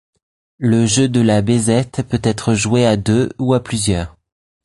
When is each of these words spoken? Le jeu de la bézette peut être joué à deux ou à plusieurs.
Le 0.57 0.87
jeu 0.87 1.07
de 1.09 1.21
la 1.21 1.43
bézette 1.43 2.01
peut 2.09 2.19
être 2.23 2.55
joué 2.55 2.87
à 2.87 2.97
deux 2.97 3.29
ou 3.37 3.53
à 3.53 3.61
plusieurs. 3.63 4.17